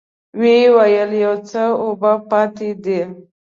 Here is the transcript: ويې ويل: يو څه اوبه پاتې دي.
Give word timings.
ويې 0.39 0.65
ويل: 0.75 1.11
يو 1.23 1.33
څه 1.49 1.63
اوبه 1.83 2.11
پاتې 2.29 2.69
دي. 2.83 2.99